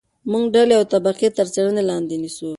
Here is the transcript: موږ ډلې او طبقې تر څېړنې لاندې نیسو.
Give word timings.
موږ 0.31 0.43
ډلې 0.55 0.73
او 0.79 0.83
طبقې 0.93 1.27
تر 1.37 1.47
څېړنې 1.53 1.83
لاندې 1.89 2.15
نیسو. 2.23 2.49